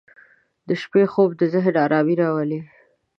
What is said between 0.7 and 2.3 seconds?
شپې خوب د ذهن آرامي